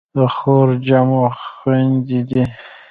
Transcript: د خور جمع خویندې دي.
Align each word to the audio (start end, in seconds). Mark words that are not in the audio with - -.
د 0.15 0.17
خور 0.35 0.67
جمع 0.87 1.21
خویندې 1.43 2.19
دي. 2.29 2.43